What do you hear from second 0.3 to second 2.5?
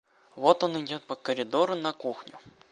Вот он идет по коридору на кухню.